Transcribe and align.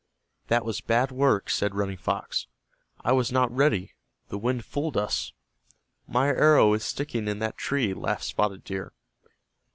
"That 0.47 0.65
was 0.65 0.81
bad 0.81 1.11
work," 1.11 1.47
said 1.47 1.75
Running 1.75 1.95
Fox. 1.95 2.47
"I 3.01 3.11
was 3.11 3.31
not 3.31 3.55
ready. 3.55 3.93
The 4.29 4.39
wind 4.39 4.65
fooled 4.65 4.97
us." 4.97 5.31
"My 6.07 6.29
arrow 6.29 6.73
is 6.73 6.83
sticking 6.83 7.27
in 7.27 7.37
that 7.37 7.55
tree," 7.55 7.93
laughed 7.93 8.23
Spotted 8.23 8.63
Deer. 8.63 8.93